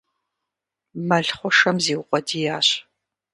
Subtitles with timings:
[1.07, 2.67] Мэл хъушэм зиукъуэдиящ.